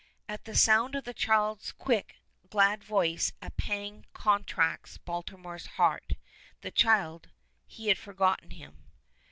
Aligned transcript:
At 0.27 0.45
the 0.45 0.55
sound 0.55 0.95
of 0.95 1.03
the 1.03 1.13
child's 1.13 1.71
quick, 1.71 2.15
glad 2.49 2.83
voice 2.83 3.33
a 3.39 3.51
pang 3.51 4.07
contracts 4.13 4.97
Baltimore's 4.97 5.67
heart. 5.77 6.13
The 6.61 6.71
child 6.71 7.29
He 7.67 7.89
had 7.89 7.99
forgotten 7.99 8.49
him. 8.49 8.85